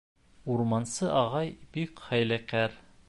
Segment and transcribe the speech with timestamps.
[0.53, 2.79] Урмансы ағай бик хәйләкәр.